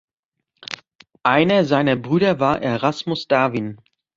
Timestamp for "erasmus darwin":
2.59-3.79